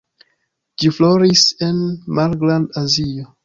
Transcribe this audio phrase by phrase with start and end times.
[0.83, 1.79] Ĝi floris en
[2.21, 3.33] Malgrand-Azio.